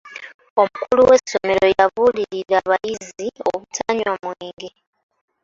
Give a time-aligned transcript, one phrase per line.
[0.61, 4.69] Omukulu w'essomero yabuulirira abayizi obutanywa mwenge.